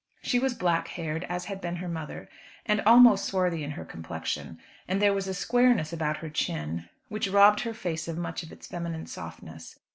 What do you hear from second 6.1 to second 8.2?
her chin which robbed her face of